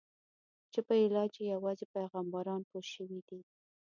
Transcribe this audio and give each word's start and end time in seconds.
چې 0.71 0.79
په 0.87 0.93
علاج 1.03 1.33
یې 1.39 1.45
یوازې 1.55 1.85
پیغمبران 1.95 2.61
پوه 2.69 2.83
شوي 2.93 3.19
دي. 3.29 3.39